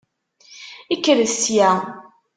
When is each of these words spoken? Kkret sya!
Kkret 0.97 1.31
sya! 1.43 1.71